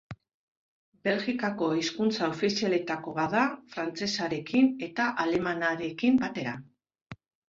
[1.07, 6.55] Belgikako hizkuntza ofizialetako bat da, frantsesarekin eta alemanarekin batera.